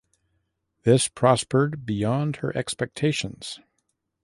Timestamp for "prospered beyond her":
1.07-2.51